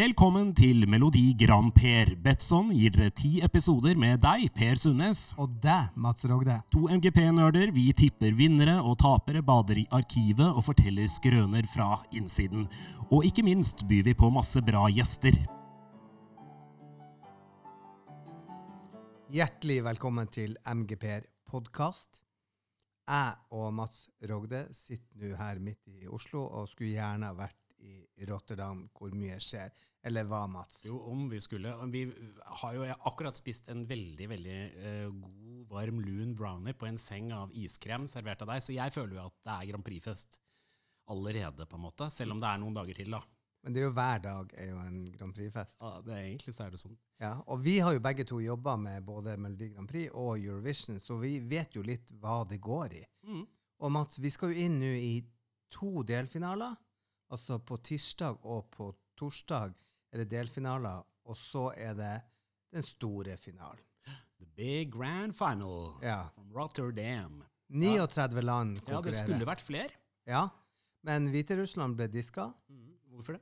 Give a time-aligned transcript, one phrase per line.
[0.00, 2.14] Velkommen til Melodi Grand Per.
[2.24, 5.34] Betson gir dere ti episoder med deg, Per Sundnes.
[5.36, 6.54] Og deg, Mats Rogde.
[6.72, 7.68] To MGP-nerder.
[7.76, 12.64] Vi tipper vinnere og tapere, bader i arkivet og forteller skrøner fra innsiden.
[13.10, 15.36] Og ikke minst byr vi på masse bra gjester.
[19.36, 22.24] Hjertelig velkommen til MGP-podkast.
[23.04, 28.26] Jeg og Mats Rogde sitter nå her midt i Oslo og skulle gjerne vært i
[28.28, 29.72] Rotterdam hvor mye skjer.
[30.06, 30.82] Eller hva, Mats?
[30.88, 31.72] Jo, om vi skulle.
[31.92, 32.04] Vi
[32.60, 37.32] har jo akkurat spist en veldig veldig uh, god, varm lun brownie på en seng
[37.36, 40.40] av iskrem servert av deg, så jeg føler jo at det er Grand Prix-fest
[41.10, 42.08] allerede, på en måte.
[42.14, 43.20] Selv om det er noen dager til, da.
[43.60, 45.76] Men det er jo hver dag er jo en Grand Prix-fest.
[45.82, 46.96] Ja, det er egentlig så er det sånn.
[47.20, 51.00] Ja, Og vi har jo begge to jobba med både Melodi Grand Prix og Eurovision,
[51.02, 53.02] så vi vet jo litt hva det går i.
[53.28, 53.42] Mm.
[53.84, 55.12] Og Mats, vi skal jo inn nå i
[55.72, 56.78] to delfinaler.
[57.30, 59.74] Altså på tirsdag og på torsdag
[60.12, 62.14] er det delfinaler, og så er det
[62.74, 63.84] den store finalen.
[64.40, 66.28] The big grand final Ja.
[66.34, 67.44] from Rotterdam.
[67.70, 68.96] 39 land konkurrerer.
[68.96, 69.90] Ja, det skulle vært flere.
[70.26, 70.48] Ja,
[71.04, 72.86] men Hviterussland ble diska Mm.
[73.10, 73.40] Hvorfor det?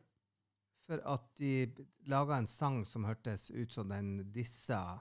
[0.88, 1.70] for at de
[2.08, 4.98] laga en sang som hørtes ut som den dissa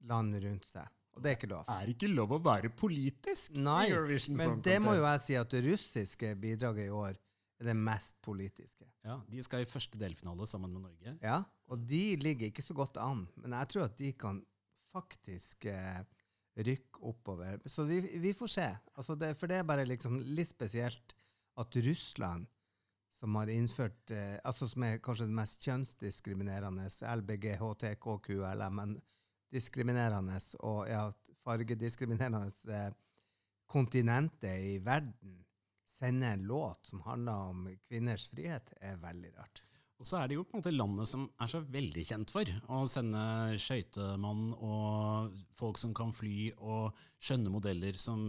[0.00, 0.86] land rundt seg.
[1.16, 1.64] Og det er ikke lov.
[1.68, 5.34] Er ikke lov å være politisk Nei, i Eurovision Men det må jo jeg si
[5.34, 7.16] at det russiske bidraget i år
[7.64, 8.86] det mest politiske.
[9.02, 11.16] Ja, De skal i første delfinale sammen med Norge.
[11.22, 14.38] Ja, og de ligger ikke så godt an, men jeg tror at de kan
[14.94, 16.04] faktisk eh,
[16.58, 17.58] rykke oppover.
[17.66, 18.68] Så vi, vi får se.
[18.96, 21.14] Altså det, for det er bare liksom litt spesielt
[21.58, 22.46] at Russland,
[23.18, 26.86] som har innført eh, altså Som er kanskje det mest kjønnsdiskriminerende,
[27.18, 28.94] LBGHTKQLMN,
[29.50, 31.08] diskriminerende og ja,
[31.42, 32.92] fargediskriminerende eh,
[33.68, 35.40] kontinentet i verden,
[35.98, 39.64] sender en låt som handler om kvinners frihet, er veldig rart.
[39.98, 42.50] Og så er det jo på en måte landet som er så veldig kjent for
[42.70, 43.20] å sende
[43.58, 48.20] skøytemann og folk som kan fly, og skjønne modeller som,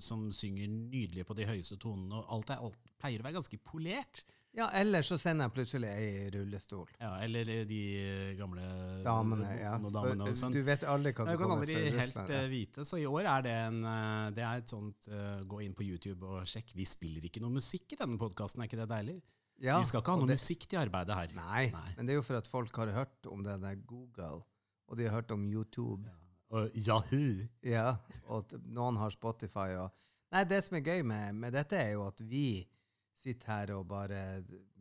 [0.00, 2.16] som synger nydelig på de høyeste tonene.
[2.16, 4.24] og alt, er, alt pleier å være ganske polert.
[4.56, 6.88] Ja, eller så sender jeg plutselig ei i rullestol.
[6.98, 7.80] Ja, Eller de
[8.38, 8.62] gamle
[9.04, 9.74] Damene, ja.
[9.78, 10.52] damene Så, sånn.
[10.56, 12.30] du vet aldri hva som kan kommer aldri fra helt Russland.
[12.30, 12.48] eh, Ja.
[12.48, 15.74] vite, så i år er det en eh, Det er et sånt uh, Gå inn
[15.74, 16.72] på YouTube og sjekk.
[16.74, 19.20] Vi spiller ikke noe musikk i denne podkasten, er ikke det deilig?
[19.60, 21.28] Ja, vi skal ikke ha noe det- musikk til arbeidet her.
[21.34, 21.94] Nei, Nei.
[21.96, 24.42] men det er jo for at folk har hørt om det der Google,
[24.88, 26.08] og de har hørt om YouTube.
[26.50, 27.46] Og Yahoo!
[27.62, 29.92] Ja, og noen har Spotify og
[30.32, 32.66] Nei, det som er gøy med, med dette, er jo at vi
[33.28, 34.22] sitter her og bare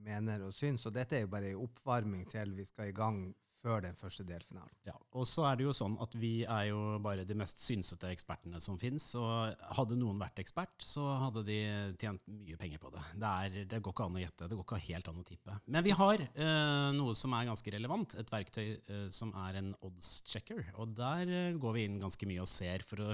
[0.07, 3.27] mener og syns, og dette er jo bare en oppvarming til vi skal i gang
[3.67, 4.71] før den første delfinalen.
[4.87, 8.09] Ja, og så er det jo sånn at vi er jo bare de mest synsete
[8.13, 9.09] ekspertene som fins.
[9.19, 11.57] Og hadde noen vært ekspert, så hadde de
[11.99, 13.03] tjent mye penger på det.
[13.17, 15.57] Det, er, det går ikke an å gjette, det går ikke helt an å tippe.
[15.65, 18.17] Men vi har eh, noe som er ganske relevant.
[18.21, 20.63] Et verktøy eh, som er en odds checker.
[20.77, 23.13] Og der eh, går vi inn ganske mye og ser for å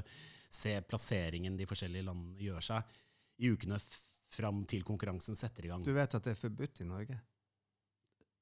[0.53, 2.99] se plasseringen de forskjellige landene gjør seg
[3.41, 3.79] i ukene
[4.33, 5.83] fram til konkurransen setter i gang.
[5.85, 7.19] Du vet at det er forbudt i Norge?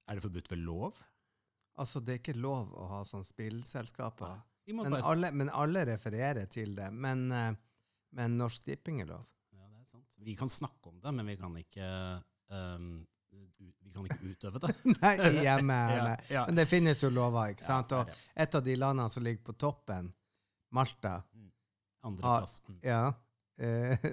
[0.07, 0.99] Er det forbudt ved lov?
[1.79, 4.39] Altså, det er ikke lov å ha sånne spillselskaper.
[4.67, 6.89] Ja, Men bare alle, men alle refererer til det.
[6.91, 7.53] Men, eh,
[8.17, 9.23] men Norsk Tipping er lov.
[9.55, 10.19] Ja, det er sant.
[10.19, 11.87] Vi kan snakke om det, men vi kan ikke,
[12.51, 12.91] um,
[13.31, 14.73] vi kan ikke utøve det.
[15.01, 15.79] Nei, hjemme.
[15.95, 16.45] Ja, ja.
[16.49, 17.95] Men det finnes jo lover, ikke sant?
[17.97, 20.11] Og et av de landene som ligger på toppen,
[20.75, 21.21] Malta,
[22.07, 22.61] Andreplass.
[22.67, 22.79] Mm.
[23.61, 24.11] Eh,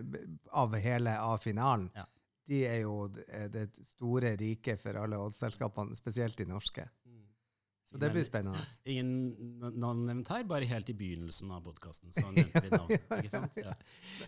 [0.53, 2.05] av hele av finalen, Ja.
[2.49, 6.87] de er jo det store riket for alle oddsselskapene, spesielt de norske.
[7.89, 8.61] Så det blir spennende.
[8.85, 12.13] Ingen navn nevnt her, bare helt i begynnelsen av podkasten.
[13.57, 13.73] Ja.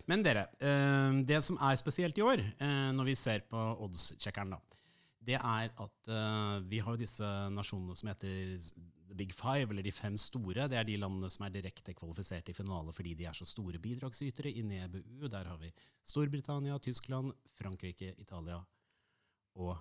[0.09, 4.55] Men dere, eh, det som er spesielt i år, eh, når vi ser på odds-sjekkeren,
[5.21, 8.57] det er at eh, vi har disse nasjonene som heter
[9.11, 10.69] The Big Five, eller de fem store.
[10.71, 13.81] Det er de landene som er direkte kvalifisert i finale fordi de er så store
[13.83, 15.27] bidragsytere i EBU.
[15.27, 15.71] Der har vi
[16.07, 18.61] Storbritannia, Tyskland, Frankrike, Italia
[19.59, 19.77] og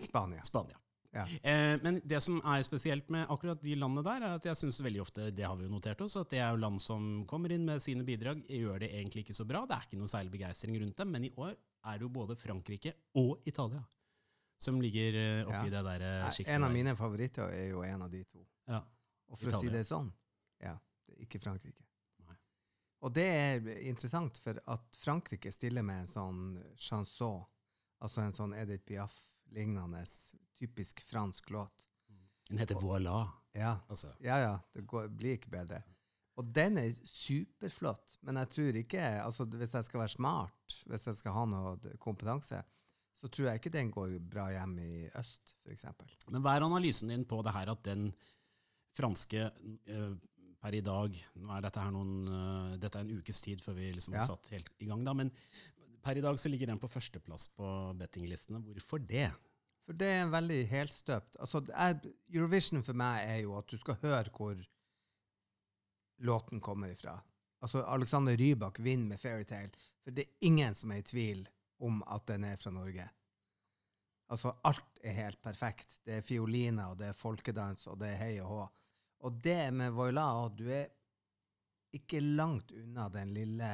[0.00, 0.42] Spania.
[0.46, 0.78] Spania.
[1.14, 1.24] Ja.
[1.46, 4.80] Eh, men det som er spesielt med akkurat de landene der, er at jeg syns
[4.82, 7.54] veldig ofte, det har vi jo notert oss, at det er jo land som kommer
[7.54, 9.62] inn med sine bidrag, gjør det egentlig ikke så bra.
[9.66, 11.14] Det er ikke noe særlig begeistring rundt dem.
[11.14, 13.84] Men i år er det jo både Frankrike og Italia
[14.64, 15.76] som ligger eh, oppi Ja.
[15.76, 16.54] det der eh, sjiktet.
[16.56, 18.42] En av mine favoritter er jo en av de to.
[18.70, 18.80] Ja.
[19.28, 20.10] Og for å si det sånn,
[20.62, 20.74] ja,
[21.06, 21.84] det er ikke Frankrike.
[22.24, 22.36] Nei.
[23.04, 26.42] Og det er interessant, for at Frankrike stiller med en sånn
[26.80, 27.42] chanson,
[28.04, 30.04] altså en sånn Edith Piaf-lignende,
[30.58, 31.86] typisk fransk låt.
[32.48, 33.24] Den heter Voila.
[33.56, 34.10] Ja, Altså.
[34.20, 35.82] ja, ja det går, blir ikke bedre.
[36.36, 41.06] Og den er superflott, men jeg tror ikke altså Hvis jeg skal være smart, hvis
[41.06, 42.58] jeg skal ha noe kompetanse,
[43.24, 45.86] så tror jeg ikke den går bra hjem i øst, f.eks.
[46.28, 48.10] Men hva er analysen din på det her at den
[48.98, 50.10] franske eh,
[50.60, 53.78] per i dag Nå er dette her noen eh, Dette er en ukes tid før
[53.78, 54.20] vi liksom Ja.
[54.20, 55.14] har satt helt i gang, da.
[55.16, 55.32] Men
[56.04, 57.66] per i dag så ligger den på førsteplass på
[57.96, 58.60] bettinglistene.
[58.60, 59.30] Hvorfor det?
[59.88, 61.64] For det er veldig helstøpt altså,
[62.32, 64.60] Eurovision for meg er jo at du skal høre hvor
[66.24, 67.16] låten kommer ifra.
[67.64, 69.72] Altså, Alexander Rybak vinner med 'Fairytale',
[70.04, 71.48] for det er ingen som er i tvil
[71.78, 73.06] om at den er fra Norge.
[74.32, 75.98] Altså, alt er helt perfekt.
[76.04, 78.60] Det er fioliner, og det er folkedans, og det er hei og hå.
[79.28, 80.88] Og det med Voila, og du er
[81.94, 83.70] ikke langt unna den lille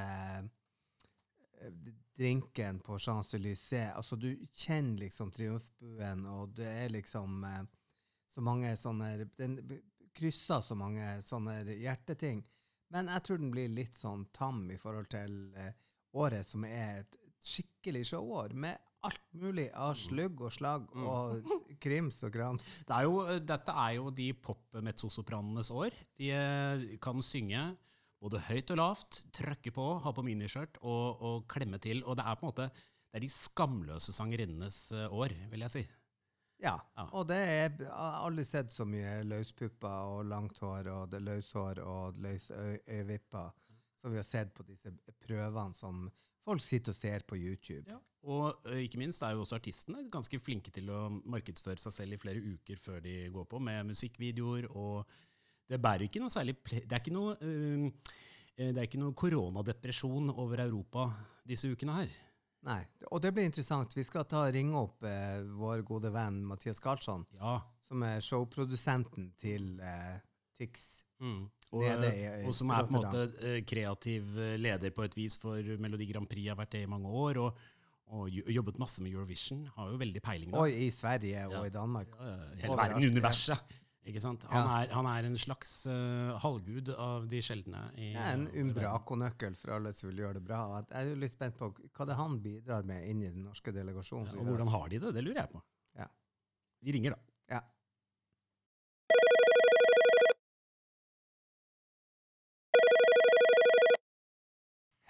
[1.61, 1.71] eh,
[2.19, 3.95] drinken på Champs-Élysées.
[3.95, 7.63] Altså, du kjenner liksom triumfbuen, og det er liksom eh,
[8.31, 9.57] så mange sånne Den
[10.15, 12.43] krysser så mange sånne hjerteting.
[12.91, 15.73] Men jeg tror den blir litt sånn tam i forhold til eh,
[16.19, 21.05] året, som er et skikkelig showår, med alt mulig av slugg og slag Mm.
[21.09, 21.53] og
[21.85, 22.67] krims og krams.
[22.85, 25.95] Det er jo, dette er jo de pop-mezzosopranenes år.
[26.21, 27.63] De eh, kan synge
[28.21, 32.03] både høyt og lavt, trøkke på, ha på miniskjørt og, og klemme til.
[32.05, 32.69] Og det er på en måte
[33.11, 35.87] det er de skamløse sangerinnenes eh, år, vil jeg si.
[36.61, 37.07] Ja, Ja.
[37.17, 41.81] og det er Jeg har aldri sett så mye løspupper og langt hår og løshår
[41.81, 43.49] og løs øy- øyevipper
[44.01, 46.07] som vi har sett på disse prøvene som
[46.45, 47.99] folk sitter og ser på YouTube.
[48.25, 52.17] Og eh, ikke minst er jo også artistene ganske flinke til å markedsføre seg selv
[52.17, 54.71] i flere uker før de går på, med musikkvideoer.
[54.73, 55.05] Og
[55.71, 57.37] det bærer ikke noe særlig Det er ikke noe,
[58.57, 61.07] det er ikke noe koronadepresjon over Europa
[61.47, 62.11] disse ukene her.
[62.67, 63.95] Nei, Og det blir interessant.
[63.97, 67.55] Vi skal ta og ringe opp eh, vår gode venn Mathias Karlsson, Ja.
[67.89, 70.19] som er showprodusenten til eh,
[70.61, 70.87] Tix.
[71.21, 71.43] Mm.
[71.73, 75.05] Og, Nede i- i og som er på en måte eh, kreativ eh, leder på
[75.07, 77.39] et vis for Melodi Grand Prix, har vært det i mange år.
[77.45, 77.61] Og,
[78.11, 79.67] og jobbet masse med Eurovision.
[79.77, 80.51] Har jo veldig peiling.
[80.51, 80.59] da.
[80.65, 81.67] Og i Sverige og Ja.
[81.69, 82.09] i Danmark.
[82.19, 83.77] Ja, ja, Hele verden, universet.
[84.11, 84.43] Ikke sant?
[84.51, 84.79] Han, Ja.
[84.83, 87.83] er, han er en slags uh, halvgud av de sjeldne.
[88.01, 90.61] I, er en umbraco-nøkkel for alle som vil gjøre det bra.
[90.89, 93.71] Jeg er jo litt spent på hva det han bidrar med inn i den norske
[93.77, 94.33] delegasjonen.
[94.33, 95.13] Ja, og hvordan har de det?
[95.15, 95.63] Det lurer jeg på.
[96.01, 96.09] Ja.
[96.83, 97.21] Vi ringer, da.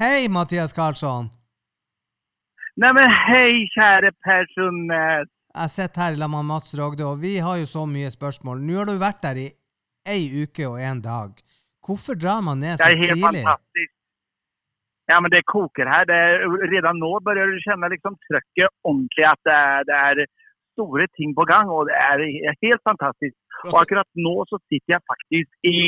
[0.03, 1.25] Hei, Mathias Karlsson!
[2.83, 5.29] Nej men hej käre Per Sundnes.
[5.61, 8.63] Jeg sitter her sammen med Mats Rogde, og vi har jo så mye spørsmål.
[8.67, 9.49] Nå har du vært der i
[10.15, 11.31] ei uke og en dag.
[11.85, 12.97] Hvorfor drar man ned så tidlig?
[12.97, 13.45] Det er helt tidlig?
[13.45, 13.93] fantastisk.
[15.13, 16.09] Ja men det koker her.
[16.11, 19.25] Det er, redan nå begynner du kjenne liksom trycket ordentlig.
[19.35, 20.27] At det er, det er,
[20.79, 22.19] store ting på gang, og det er
[22.65, 23.37] helt fantastisk.
[23.69, 25.79] Og akkurat nå så sitter jeg faktisk i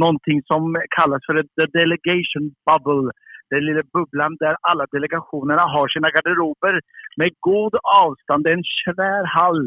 [0.00, 3.12] noe som kalles for the delegation bubble.
[3.52, 6.80] Den lille bubblan der alle delegasjonene har sine garderober
[7.20, 8.44] med god avstand.
[8.44, 9.62] Det er en svær hall.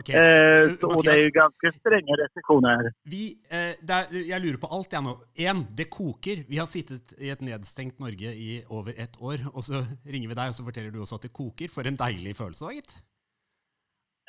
[0.00, 0.12] Okay.
[0.12, 2.90] Eh, så, Mathias, det er jo ganske strenge restriksjoner.
[3.12, 5.14] vi, eh, er, jeg lurer på alt, jeg nå.
[5.48, 6.44] Én, det koker.
[6.50, 9.80] Vi har sittet i et nedstengt Norge i over ett år, og så
[10.12, 11.72] ringer vi deg, og så forteller du også at det koker.
[11.72, 12.92] For en deilig følelse, da, gitt.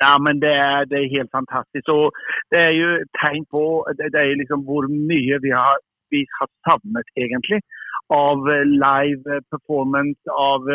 [0.00, 1.86] Ja, men det er, det er, helt fantastisk.
[1.92, 2.16] Og
[2.52, 2.88] det er jo
[3.20, 3.64] tegn på
[3.98, 5.76] det, det er liksom hvor mye vi har,
[6.14, 7.64] vi har savnet egentligen
[8.14, 10.68] av eh, live eh, performance, av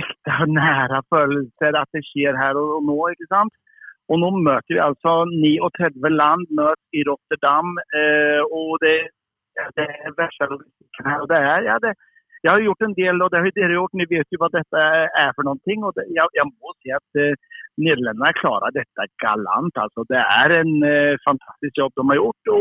[0.00, 3.54] ekte äkta følelser, at det sker her och nå, ikke sant?
[4.10, 8.96] Og nå møter vi altså 39 land möts i Rotterdam eh, og det,
[9.78, 11.20] det er verste logistikken her.
[11.22, 11.94] Og det er, ja, det,
[12.42, 13.94] jeg har gjort en del og det har dere gjort.
[13.94, 14.84] Ni vet jo hva dette
[15.22, 15.84] er for noen ting.
[15.86, 17.38] Og det, jeg, jeg, må si at eh,
[17.78, 19.82] nederlenderne klarer dette galant.
[19.84, 22.52] altså det er en eh, fantastisk jobb de har gjort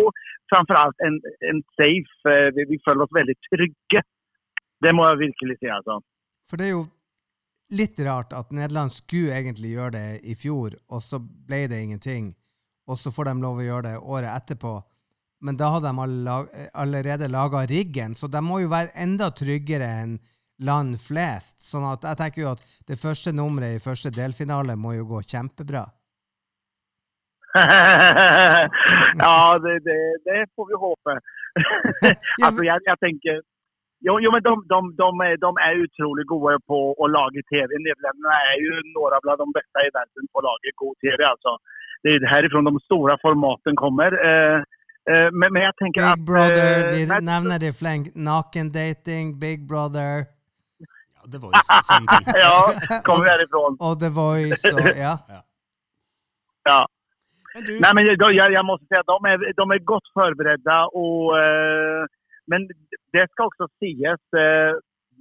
[0.50, 2.14] och framförallt en, en safe.
[2.30, 4.02] Eh, vi, vi føler oss veldig trygge.
[4.82, 6.00] Det må jeg virkelig si, altså.
[6.50, 6.86] For det er jo
[7.76, 12.32] litt rart at Nederland skulle egentlig gjøre det i fjor, og så ble det ingenting.
[12.90, 14.80] Og så får de lov å gjøre det året etterpå.
[15.46, 20.18] Men da hadde de allerede laga riggen, så de må jo være enda tryggere enn
[20.66, 21.62] land flest.
[21.64, 25.22] Sånn at jeg tenker jo at det første nummeret i første delfinale må jo gå
[25.24, 25.86] kjempebra.
[29.26, 31.14] ja, det, det, det får vi håpe.
[32.46, 33.36] altså, jeg, jeg tenker
[34.08, 35.08] Jo, jo men de, de, de,
[35.44, 37.68] de er utrolig gode på å lage TV.
[37.84, 41.20] Nederländerna er jo noen av de beste i verden på å lage god TV.
[41.34, 41.56] altså.
[42.06, 44.16] Det er herifrån de store formaten kommer.
[44.30, 44.60] Eh,
[45.12, 48.08] eh, men, men jeg tenker Big at Brother, eh, vi men- nevner det flink.
[48.16, 50.24] Nakendating, Big Brother
[50.80, 52.56] Ja, The Voice og sånne ja,
[53.04, 53.76] kommer vi herifrån.
[53.84, 55.18] og The Voice og Ja.
[56.70, 56.80] Ja.
[57.56, 60.78] Men Nej, men jag, jag, jag måste säga att de är, de är gott förberedda.
[60.86, 62.06] Och, eh,
[62.48, 62.68] men
[63.14, 64.72] det ska också sägas, eh,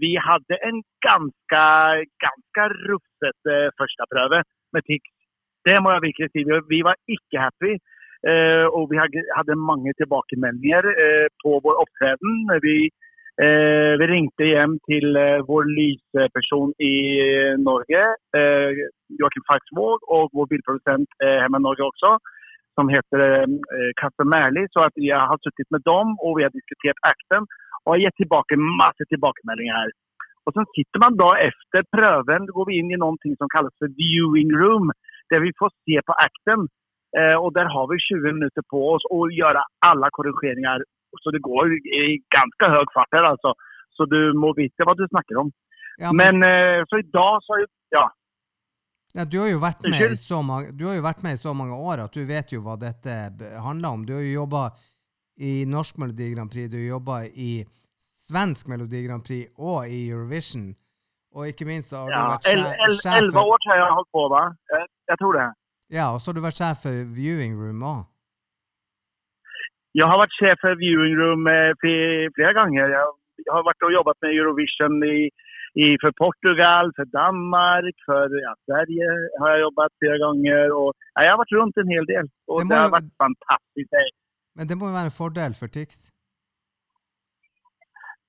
[0.01, 1.63] vi hadde en ganske,
[3.53, 4.43] eh, första pröve
[4.73, 5.05] med TIX.
[5.65, 6.45] Det må jeg virkelig si.
[6.75, 7.73] Vi var ikke happy.
[8.31, 8.99] Eh, og vi
[9.37, 12.35] hadde mange tilbakemeldinger eh, på vår opptreden.
[13.45, 15.19] Eh, vi, ringte hjem til
[15.49, 16.95] vår lysperson i
[17.63, 18.03] Norge,
[19.21, 22.17] Joakim Falksvåg, og vår bilprodusent hjemme i Norge også,
[22.79, 23.47] som heter
[24.01, 24.67] Kasper Mærli.
[24.75, 27.49] Så at jeg har sittet med dem, og vi har diskutert akten
[27.85, 29.95] og har gitt tilbake masse tilbakemeldinger.
[30.49, 33.93] Og så sitter man da etter prøven, går vi inn i noe som kalles for
[34.01, 34.93] viewing room,
[35.33, 36.69] der vi får se på akten.
[37.17, 40.85] Eh, og der har vi 20 minutter på oss å gjøre alle korrigeringer.
[41.23, 43.55] Så det går i ganske høy fart her, altså.
[43.97, 45.51] Så du må vite hva du snakker om.
[45.99, 47.63] Ja, men, men eh, så i dag så
[47.95, 48.07] Ja.
[49.17, 52.21] Ja, du, har mange, du har jo vært med i så mange år at du
[52.29, 53.15] vet jo hva dette
[53.65, 54.05] handler om.
[54.05, 54.69] Du har jo jobba
[55.41, 57.65] i Norsk Melodi Grand Prix, du har jobba i
[58.29, 60.75] Svensk Melodi Grand Prix og i Eurovision.
[61.35, 64.45] Og ikke minst har du vært sjef Elleve år har jeg holdt på, da.
[64.75, 65.49] Jeg, jeg tror det.
[65.89, 68.05] Ja, og så har du vært sjef for Viewing Room òg?
[69.99, 71.73] Jeg har vært sjef for Viewing Room eh,
[72.37, 72.93] flere ganger.
[72.95, 75.31] Jeg har vært og jobbet med Eurovision i,
[75.83, 79.09] i, for Portugal, for Danmark, for ja, Sverige
[79.41, 80.77] har jeg jobbet flere ganger.
[80.81, 84.15] Og, ja, jeg har vært rundt en hel del, og det, det har vært fantastisk.
[84.59, 86.07] Men det må jo være en fordel for Tix?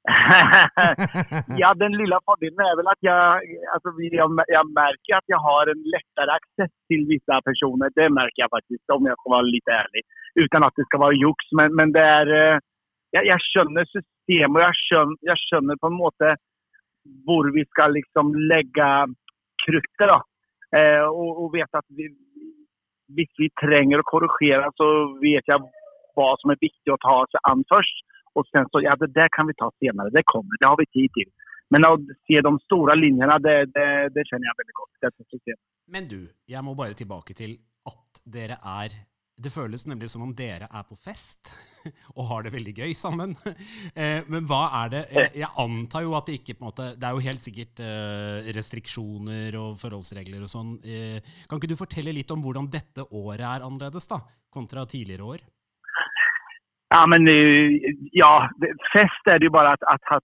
[1.61, 5.71] ja, den lille fordelen er vel at jeg, altså, jeg, jeg, merker at jeg har
[5.73, 7.93] en lettere aksess til visse personer.
[7.99, 10.03] Det merker jeg faktisk, om jeg skal være litt ærlig.
[10.37, 11.49] Uten at det skal være juks.
[11.57, 12.61] Men, men det er eh,
[13.15, 16.35] jeg, jeg, skjønner systemet, og jeg skjønner, jeg skjønner, på en måte
[17.25, 18.89] hvor vi skal liksom legge
[19.65, 20.27] kruttet.
[20.77, 22.09] Eh, og, og, vet at vi,
[23.17, 24.87] hvis vi trenger å korrigere, så
[25.23, 25.65] vet jeg
[26.17, 28.05] hva som er viktig å ta seg an først.
[28.37, 30.13] Og sen så, ja, det der kan vi ta senere.
[30.13, 31.31] Det kommer, det har vi tid til.
[31.73, 31.95] Men å
[32.25, 34.89] se de store linjene, det, det, det kjenner jeg veldig godt.
[35.89, 37.57] Men du, jeg må bare tilbake til
[37.89, 38.93] at dere er
[39.39, 41.51] det føles nemlig som om dere er på fest
[42.17, 43.35] og har det veldig gøy sammen.
[43.99, 44.99] Eh, men hva er det
[45.35, 48.49] Jeg antar jo at det ikke på en måte Det er jo helt sikkert eh,
[48.55, 50.75] restriksjoner og forholdsregler og sånn.
[50.83, 51.17] Eh,
[51.49, 54.21] kan ikke du fortelle litt om hvordan dette året er annerledes da,
[54.53, 55.43] kontra tidligere år?
[56.93, 58.31] Ja, men eh, ja,
[58.93, 60.23] fest er det jo bare at, at,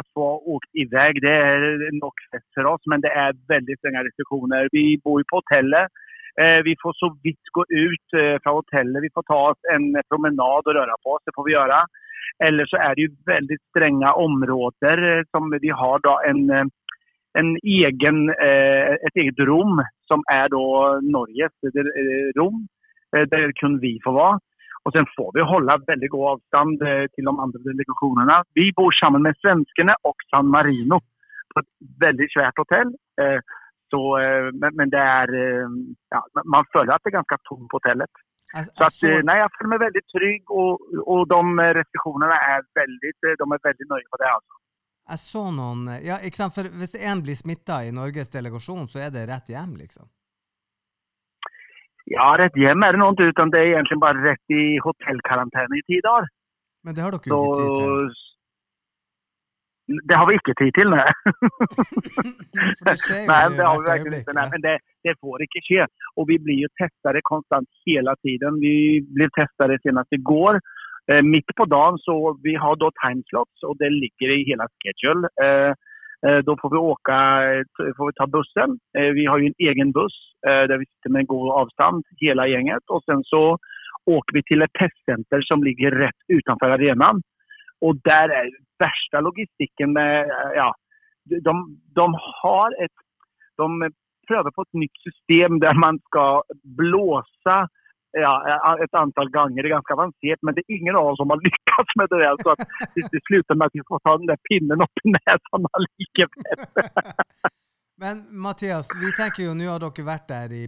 [0.00, 0.26] at få
[0.56, 1.20] åkt iväg.
[1.24, 4.72] Det er nok fest for oss, men det er veldig strenge restriksjoner.
[4.74, 6.04] Vi bor jo på hotellet.
[6.42, 9.02] Eh, vi får så vidt gå ut eh, från hotellet.
[9.02, 11.24] Vi får ta oss en promenad og røre på oss.
[11.26, 11.80] Det får vi gjøre.
[12.46, 16.70] Eller så er det veldig väldigt områder områden som vi har da en,
[17.40, 21.54] en egen, et eget rom som er da Norges
[22.38, 22.68] rom.
[23.12, 24.38] der kun vi får være.
[24.88, 28.36] Og så får vi holde veldig god avstand eh, til de andre delegasjonene.
[28.58, 30.98] Vi bor sammen med svenskene og San Marino
[31.52, 31.70] på et
[32.04, 32.94] veldig svært hotell.
[33.20, 33.40] Eh,
[33.92, 37.80] så, eh, men, men, det er ja, Man føler at det er ganske tomt på
[37.80, 38.24] hotellet.
[38.48, 43.34] Så at, nei, jeg føler meg veldig trygg, og, og de restriksjonene er veldig, de
[43.34, 44.30] er veldig nøye på det.
[44.36, 44.54] altså.
[45.08, 46.54] Jeg så noen, ja, ikke sant?
[46.56, 50.08] For Hvis én blir smitta i Norges delegasjon, så er det rett hjem, liksom?
[52.08, 55.84] Ja, rett hjem er det noe, uten det er egentlig bare rett i hotellkarantene i
[55.88, 56.28] ti dager.
[56.84, 58.27] Men det har dere jo ikke tid til?
[59.88, 61.06] Det har vi ikke tid til, nei.
[62.86, 64.36] det skjer jo nei, det har vi virkelig ikke.
[64.36, 64.74] Nei, men det,
[65.06, 65.86] det, får ikke skje.
[66.20, 68.60] Og vi blir jo testet konstant hele tiden.
[68.64, 68.74] Vi
[69.16, 70.60] ble testet senest i går.
[71.08, 75.32] Eh, midt på dagen så vi har da timeslots, og det ligger i hele schedule.
[75.40, 75.72] Eh,
[76.26, 77.18] Eh, da får vi åka,
[77.96, 78.78] får vi ta bussen.
[78.98, 80.16] Eh, vi har jo en egen buss
[80.48, 82.82] eh, der vi sitter med god avstand, hele gjengen.
[82.90, 83.42] Og sen så
[84.10, 87.22] åker vi til et testsenter som ligger rett utenfor arenan.
[87.86, 88.50] Og der er
[88.82, 90.70] verste logistikken med, ja,
[91.30, 91.54] de,
[91.98, 92.06] de
[92.40, 92.94] har et,
[93.58, 93.90] de
[94.28, 96.42] prøver på et nytt system der man skal
[96.80, 97.56] blåse
[98.16, 98.32] ja,
[98.84, 99.62] et antall ganger.
[99.62, 102.30] Det er ganske avansert, men det er ingen av oss som har lykkes med det.
[102.42, 102.62] Så at
[103.12, 106.66] det slutter med at vi får ta den der pinnen opp i nesa allikevel.
[108.02, 110.64] men Mathias, vi tenker jo nå har dere vært der i,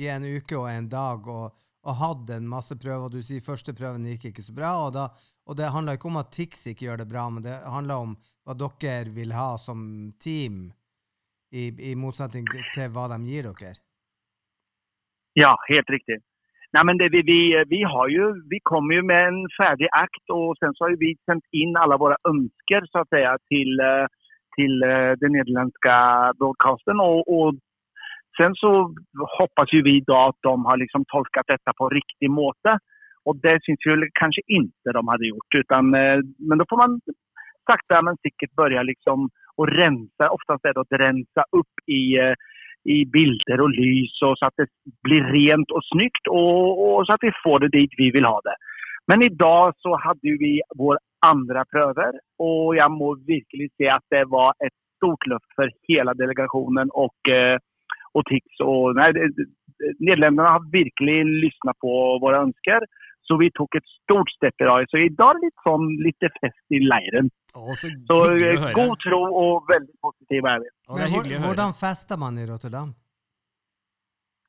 [0.00, 1.50] i en uke og en dag og,
[1.86, 3.06] og hatt en masse prøver.
[3.06, 4.72] og Du sier første prøven gikk ikke så bra.
[4.86, 5.08] Og, da,
[5.46, 8.16] og det handler ikke om at Tix ikke gjør det bra, men det handler om
[8.44, 10.68] hva dere vil ha som team,
[11.48, 12.44] i, i motsetning
[12.74, 13.78] til hva de gir dere.
[15.38, 16.18] Ja, helt riktig.
[16.76, 20.34] Nei, men det, vi, vi, vi, har jo, vi kommer jo med en ferdig akt
[20.34, 23.80] og sen så har vi sendt inn alle våre ønsker så å si, til,
[24.58, 25.96] til eh, den nederländska
[26.36, 27.00] broadcasten.
[27.00, 27.54] Og, och
[28.38, 28.70] sen så
[29.38, 32.78] hoppas ju vi då att de har liksom tolkat detta på riktig måte.
[33.24, 35.54] Och det syns ju kanske inte de hade gjort.
[35.54, 36.18] Utan, eh,
[36.48, 37.00] men då får man
[37.70, 42.34] sakta men sikkert börja liksom och rensa, oftast är det att rensa upp i, eh,
[42.84, 44.68] i bilder och lys och så att det
[45.02, 48.40] blir rent och snyggt och, och så att vi får det dit vi vill ha
[48.40, 48.56] det.
[49.06, 54.24] Men idag så hade vi vår andra pröver och jag må virkelig se att det
[54.24, 57.58] var ett stort løft for hele delegasjonen og, eh,
[58.16, 58.62] og TIX.
[58.64, 59.10] Og, nei,
[60.02, 62.86] Nederlenderne har virkelig lyssnat på våre ønsker.
[63.28, 64.86] Så vi tok et stort steg i dag.
[64.88, 67.28] Så i dag er det litt sånn litt fest i leiren.
[67.58, 70.70] Å, så Så eh, god tro og veldig positiv er vi.
[71.44, 72.94] Hvordan fester man i Rotterdam?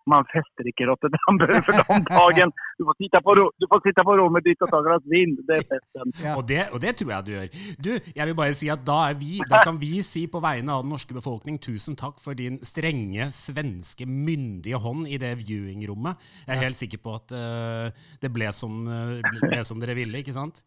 [0.07, 2.53] Man fester ikke i Rotterdam for den dagen.
[2.79, 5.35] Du får sitte på, ro- du får sitte på rommet ditt og ta glass vin.
[5.45, 6.13] Det er festen.
[6.23, 6.33] Ja.
[6.39, 7.51] Og det, og det tror jeg du gjør.
[7.85, 10.73] Du, jeg vil bare si at da, er vi, da kan vi si på vegne
[10.73, 16.17] av den norske befolkning tusen takk for din strenge, svenske, myndige hånd i det viewingrommet.
[16.47, 20.23] Jeg er helt sikker på at uh, det ble som, eh, ble som dere ville,
[20.23, 20.63] ikke sant?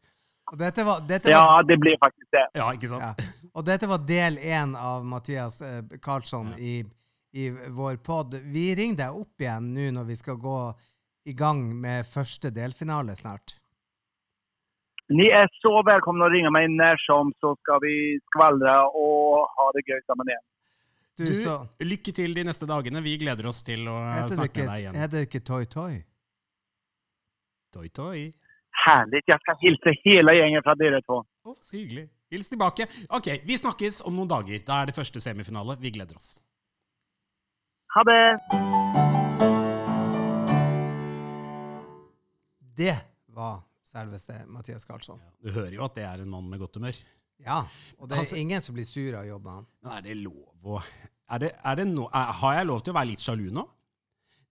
[0.53, 2.47] Og dette var, dette Ja, det ble faktisk det.
[2.59, 3.03] Ja, ikke sant?
[3.23, 3.49] ja.
[3.57, 6.83] og dette var del én av Mathias eh, Karlsson i,
[7.33, 8.35] i vår pod.
[8.53, 10.59] Vi ringer deg opp igjen nå når vi skal gå
[11.31, 13.57] i gang med første delfinale snart.
[15.13, 17.95] Ni er så velkomne å ringe meg når som, så skal vi
[18.31, 20.47] skvaldre og ha det gøy sammen igjen.
[21.13, 23.03] Du, Du, så lykke til de neste dagene.
[23.05, 23.99] Vi gleder oss til å
[24.33, 24.97] snakke ikke, med deg igjen.
[24.97, 25.99] Er det ikke Toy Toy?
[27.75, 28.31] Toy Toy.
[28.87, 29.21] Herlig.
[29.29, 31.21] Jeg skal hilse hele gjengen fra dere to.
[31.45, 32.07] Oh, så hyggelig.
[32.33, 32.87] Hils tilbake.
[33.13, 34.65] Ok, vi snakkes om noen dager.
[34.65, 35.77] Da er det første semifinale.
[35.83, 36.39] Vi gleder oss.
[37.95, 38.23] Ha det!
[42.77, 42.95] Det
[43.37, 45.21] var selveste Mathias Karlsson.
[45.43, 46.97] Du hører jo at det er en mann med godt humør.
[47.43, 47.61] Ja,
[47.99, 49.67] og det er Altså- ingen som blir sur av jobben han.
[49.83, 50.83] Men er det lov å
[51.33, 53.67] er det, er det no, er, Har jeg lov til å være litt sjalu nå?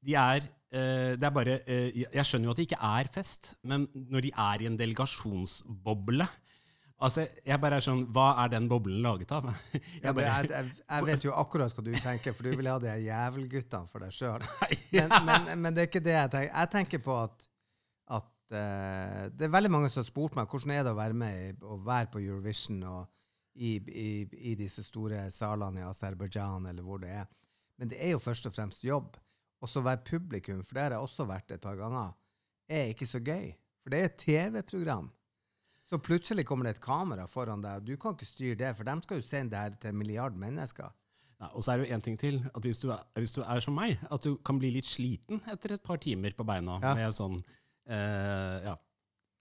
[0.03, 3.07] De er eh, Det er bare eh, jeg- Jeg skjønner jo at det ikke er
[3.13, 6.27] fest, men når de er i en delegasjonsboble
[7.02, 9.48] Altså, jeg bare er sånn Hva er den boblen laget av?
[9.74, 12.70] Jeg Ja, bare, jeg, jeg, jeg vet jo akkurat hva du tenker, for du vil
[12.70, 14.46] ha de jævelguttene for deg sjøl.
[14.92, 16.52] Men, men, men det er ikke det jeg tenker.
[16.52, 17.48] Jeg tenker på at,
[18.18, 21.18] at uh, det er veldig mange som har spurt meg hvordan er det å være
[21.18, 23.08] med i, å være på Eurovision og
[23.56, 24.10] i, i,
[24.52, 27.30] i disse store salene i Aserbajdsjan eller hvor det er.
[27.80, 29.18] Men det er jo først og fremst jobb.
[29.62, 32.14] Og så være publikum, for det har jeg også vært et par ganger,
[32.72, 33.52] er ikke så gøy.
[33.82, 35.10] For det er et TV-program.
[35.91, 38.88] Så plutselig kommer det et kamera foran deg, og du kan ikke styre det, for
[38.88, 40.93] de skal jo sende det her til en milliard mennesker.
[41.41, 42.38] Ja, og så er det jo en ting til.
[42.56, 45.41] at hvis du, er, hvis du er som meg, at du kan bli litt sliten
[45.51, 46.93] etter et par timer på beina Ja.
[46.95, 47.41] med sånn
[47.89, 48.75] eh, Ja,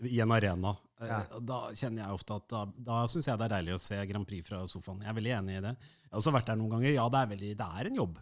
[0.08, 0.74] i en arena.
[1.00, 1.36] Eh.
[1.44, 4.26] Da kjenner jeg ofte at da, da syns jeg det er deilig å se Grand
[4.26, 5.02] Prix fra sofaen.
[5.04, 5.74] Jeg er veldig enig i det.
[5.76, 6.94] Jeg har også vært der noen ganger.
[6.96, 8.18] Ja, det er, veldig, det er en jobb.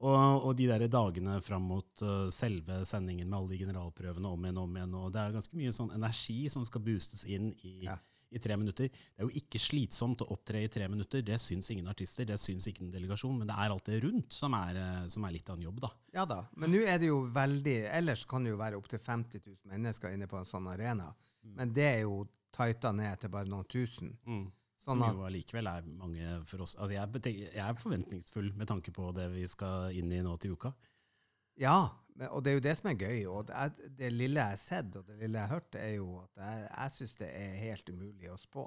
[0.00, 4.46] Og, og de der dagene fram mot uh, selve sendingen med alle de generalprøvene om
[4.46, 7.50] igjen og om igjen, og det er ganske mye sånn energi som skal boostes inn
[7.68, 7.98] i, Ja.
[8.32, 8.88] i tre minutter.
[8.88, 11.20] Det er jo ikke slitsomt å opptre i tre minutter.
[11.26, 14.32] Det syns ingen artister, det syns ikke en delegasjon, men det er alt det rundt
[14.32, 15.90] som er, eh, som er litt av en jobb, da.
[16.16, 19.42] Ja da, men nå er det jo veldig Ellers kan det jo være opptil 50
[19.44, 21.12] 000 mennesker inne på en sånn arena.
[21.44, 22.22] Men det er jo
[22.56, 24.16] tighta ned til bare noen tusen.
[24.24, 24.48] Som
[24.90, 26.76] Sånn at, jo allikevel er mange for oss.
[26.76, 30.56] Altså jeg, jeg er forventningsfull med tanke på det vi skal inn i nå til
[30.58, 30.74] uka.
[31.60, 31.78] ja,
[32.28, 33.22] og det er jo det som er gøy.
[33.30, 35.94] Og det, er, det lille jeg har sett, og det lille jeg har hørt, er
[35.96, 38.66] jo at jeg, jeg syns det er helt umulig å spå.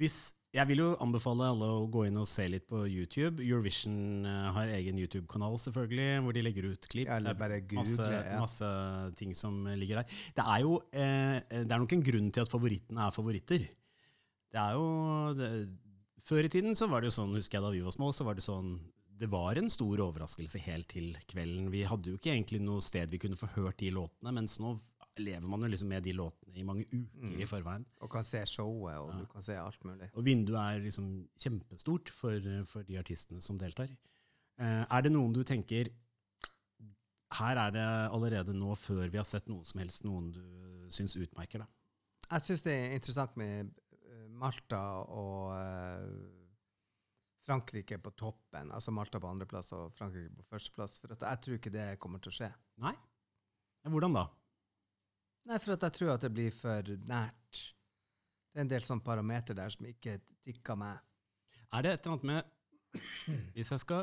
[0.00, 3.42] Hvis, jeg vil jo anbefale alle å gå inn og se litt på YouTube.
[3.44, 7.10] Eurovision eh, har egen YouTube-kanal, selvfølgelig, hvor de legger ut klipp.
[7.10, 8.40] Ja, eller bare er masse, google, ja.
[8.42, 8.72] masse
[9.20, 10.16] ting som ligger der.
[10.38, 13.68] Det er jo eh, det er nok en grunn til at favorittene er favoritter.
[14.52, 14.86] Det er jo
[15.38, 15.50] det,
[16.22, 18.24] Før i tiden så var det jo sånn, husker jeg da vi var små, så
[18.28, 18.74] var det sånn
[19.22, 21.68] Det var en stor overraskelse helt til kvelden.
[21.70, 24.72] Vi hadde jo ikke egentlig noe sted vi kunne få hørt de låtene, mens nå
[25.20, 27.40] lever man jo liksom med de låtene i mange uker Mm.
[27.44, 27.84] i forveien.
[28.00, 30.08] Og kan se showet, og du kan se alt mulig.
[30.16, 33.92] Og vinduet er liksom kjempestort for, for de artistene som deltar.
[34.58, 35.90] Eh, er det noen du tenker
[37.32, 40.42] Her er det allerede nå, før vi har sett noe som helst, noen du
[40.92, 41.66] syns utmerker da?
[42.32, 43.70] Jeg syns det er interessant med
[44.42, 44.80] Malta
[45.14, 46.06] og eh,
[47.46, 48.72] Frankrike på toppen.
[48.74, 50.98] Altså Malta på andreplass og Frankrike på førsteplass.
[51.02, 52.50] For jeg tror ikke det kommer til å skje.
[52.82, 52.94] Nei?
[53.90, 54.26] Hvordan da?
[55.50, 57.62] Nei, for jeg tror at det blir for nært.
[58.52, 61.00] Det er en del sånne parameter der som ikke tikker meg.
[61.72, 62.50] Er det et eller annet med
[63.56, 64.02] Hvis jeg skal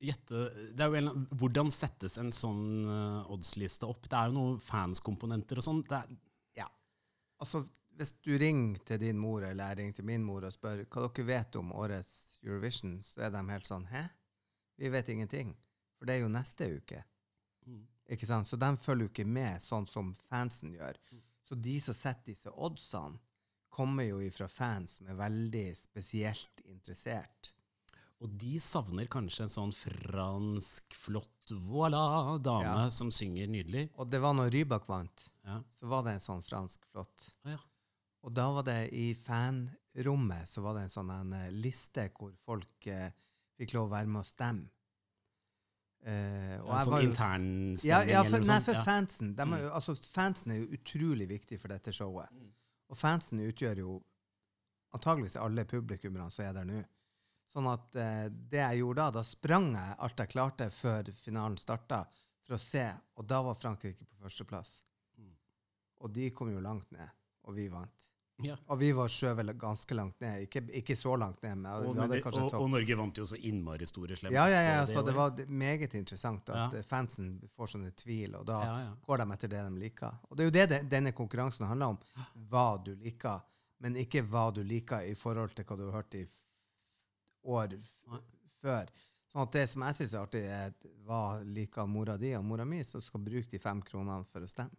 [0.00, 4.08] gjette det er jo en, Hvordan settes en sånn eh, oddsliste opp?
[4.08, 5.82] Det er jo noen fanskomponenter og sånn.
[5.92, 6.08] Er,
[7.42, 7.64] Altså,
[7.96, 11.06] hvis du ringer til din mor, eller jeg ringer til min mor og spør hva
[11.08, 14.04] dere vet om årets Eurovision, så er de helt sånn Hæ?
[14.78, 15.54] Vi vet ingenting.
[15.98, 17.04] For det er jo neste uke.
[17.66, 17.84] Mm.
[18.10, 18.48] Ikke sant?
[18.50, 20.98] Så de følger jo ikke med sånn som fansen gjør.
[21.46, 23.20] Så de som setter disse oddsene,
[23.74, 27.52] kommer jo ifra fans som er veldig spesielt interessert.
[28.22, 32.90] Og de savner kanskje en sånn fransk, flott voilà dame Ja.
[32.90, 33.90] som synger nydelig.
[33.98, 35.62] Og det var når Rybak vant, Ja.
[35.78, 37.34] så var det en sånn fransk flott.
[37.44, 37.58] Å ja.
[38.24, 42.32] Og da var det i fanrommet så var det en sånn en, eh, liste hvor
[42.44, 43.10] folk eh,
[43.58, 44.70] fikk lov å være med og stemme.
[46.04, 48.82] Eh, og jeg sånn var internstemning ja, ja, for, nei, for Ja.
[48.84, 49.30] fansen.
[49.38, 49.58] Er, Mm.
[49.60, 52.30] jo- altså, fansen er jo utrolig viktig for dette showet.
[52.32, 52.50] Mm.
[52.90, 54.02] Og fansen utgjør jo
[54.94, 56.84] antageligvis alle publikummerne som er der nå.
[57.54, 61.56] Sånn at eh, det jeg gjorde da, da sprang jeg alt jeg klarte før finalen
[61.56, 62.06] starta,
[62.42, 64.82] for å se, og da var Frankrike på førsteplass.
[65.18, 65.32] Mm.
[66.02, 67.08] Og de kom jo langt ned,
[67.44, 68.10] og vi vant.
[68.42, 68.56] Ja.
[68.66, 70.40] Og vi var skjøvet ganske langt ned.
[70.48, 73.86] Ikke, ikke så langt ned, men Og, det, og, og Norge vant jo så innmari
[73.86, 74.34] store slemmer.
[74.34, 78.34] Ja, ja, ja, så så det var meget interessant at eh, fansen får sånne tvil,
[78.34, 78.58] og da
[79.06, 80.18] går de etter det de liker.
[80.30, 81.98] Og det er jo det de- denne konkurransen handler om.
[82.50, 83.40] Hva du liker,
[83.80, 86.26] men ikke hva du liker i forhold til hva du har hørt i
[87.44, 87.78] år
[88.62, 88.88] før.
[89.30, 90.74] Sånn at det som jeg syns er artig, er
[91.06, 94.48] hva liker mora di og mora mi, som skal bruke de fem kronene for å
[94.50, 94.74] stemme.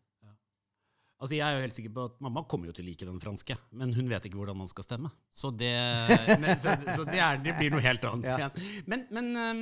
[1.15, 3.21] Altså, jeg er jo helt sikker på at Mamma kommer jo til å like den
[3.23, 5.12] franske, men hun vet ikke hvordan man skal stemme.
[5.32, 5.71] Så det,
[6.41, 8.49] men, så, så det, er, det blir noe helt annet Ja.
[8.91, 9.62] Men, men um,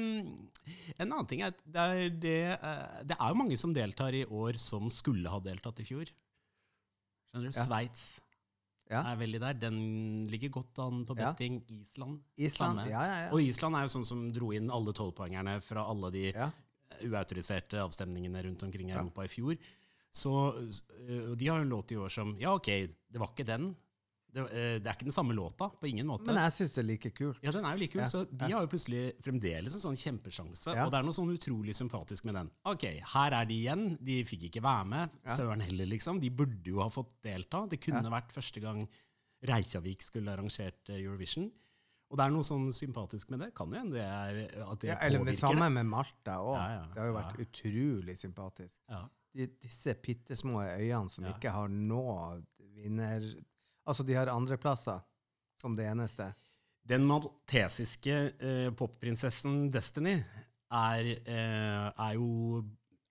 [0.98, 4.18] en annen ting er at det er, det, uh, det er jo mange som deltar
[4.18, 6.10] i år som skulle ha deltatt i fjor.
[7.30, 7.54] Skjønner du?
[7.54, 7.68] Ja.
[7.68, 8.08] Sveits
[8.89, 9.04] Ja.
[9.13, 9.62] er veldig der.
[9.62, 9.78] Den
[10.34, 11.62] ligger godt an på betting.
[11.70, 12.18] Island.
[12.34, 13.30] Island, ja, ja, ja.
[13.30, 16.50] Og Island er jo sånn som dro inn alle tolvpoengerne fra alle de ja.
[17.06, 18.98] uautoriserte avstemningene rundt omkring i.
[18.98, 19.58] Europa i fjor.
[20.13, 23.32] Så øh, og de har jo en låt i år som Ja, OK, det var
[23.34, 23.71] ikke den.
[24.34, 26.26] Det, øh, det er ikke den samme låta, på ingen måte.
[26.26, 27.38] Men jeg syns det er like kult.
[27.43, 28.56] ja, den er jo like kul, Ja, så de ja.
[28.58, 30.73] har jo plutselig fremdeles en sånn kjempesjanse.
[30.73, 30.86] Ja.
[30.88, 32.49] Og det er noe sånn utrolig sympatisk med den.
[32.65, 33.84] OK, her er de igjen.
[34.02, 35.10] De fikk ikke være med.
[35.26, 35.36] Ja.
[35.38, 36.19] Søren heller, liksom.
[36.21, 37.67] De burde jo ha fått delta.
[37.69, 38.10] Det kunne Ja.
[38.10, 38.88] vært første gang
[39.43, 41.52] Reykjavik skulle arrangert øh, Eurovision.
[42.10, 43.54] Og det er noe sånn sympatisk med det.
[43.58, 45.71] Kan jo hende det er at det Ja, eller påvirker Eller det.
[45.73, 46.56] med Malta òg.
[46.58, 47.45] Ja, ja, Det har jo vært ja.
[47.45, 48.82] utrolig sympatisk.
[49.34, 51.34] De, disse bitte små øyene som Ja.
[51.36, 52.43] ikke har noe
[52.76, 53.24] vinner...
[53.86, 55.02] Altså, de har andreplasser
[55.60, 56.30] som det eneste.
[56.88, 60.17] Den maltesiske eh, popprinsessen Destiny
[60.74, 62.62] er, eh, er jo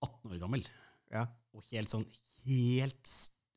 [0.02, 0.64] 18 år gammel.
[1.12, 1.26] Ja.
[1.52, 2.06] Og helt sånn
[2.46, 3.12] helt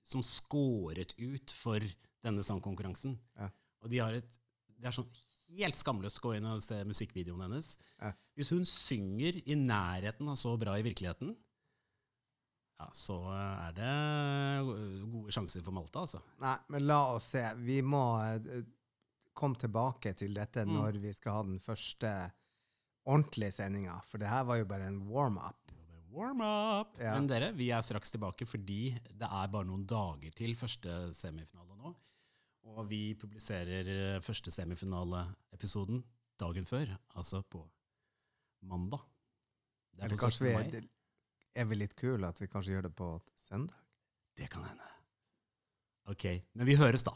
[0.05, 1.79] som skåret ut for
[2.25, 3.15] denne sangkonkurransen.
[3.39, 3.49] Ja.
[3.83, 4.41] Og de har et
[4.75, 5.07] Det er sånn
[5.55, 7.77] helt skamløst å gå inn og se musikkvideoen hennes.
[8.01, 8.09] Ja.
[8.35, 11.31] Hvis hun synger i nærheten av så bra i virkeligheten,
[12.79, 13.91] ja, så er det
[15.11, 16.21] gode sjanser for Malta, altså.
[16.43, 17.43] Nei, men la oss se.
[17.63, 18.65] Vi må eh,
[19.35, 20.73] komme tilbake til dette Mm.
[20.79, 22.11] når vi skal ha den første
[23.05, 25.61] ordentlige sendinga, for det her var jo bare en warm-up.
[26.15, 26.95] Warm up!
[26.97, 27.13] Ja.
[27.17, 31.75] Men dere, vi er straks tilbake fordi det er bare noen dager til første semifinale
[31.75, 31.91] nå.
[32.71, 36.03] Og vi publiserer eh, første semifinaleepisoden
[36.39, 37.61] dagen før, altså på
[38.63, 39.03] mandag.
[39.91, 40.87] Det er Eller på kanskje vi
[41.55, 43.09] er vi litt kule at vi kanskje gjør det på
[43.47, 43.79] søndag?
[44.35, 44.91] Det kan hende.
[46.11, 47.15] Ok, men vi høres da.